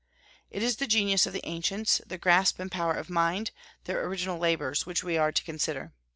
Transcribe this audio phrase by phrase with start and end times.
[0.49, 3.51] It is the genius of the ancients, their grasp and power of mind,
[3.83, 5.93] their original labors, which we are to consider.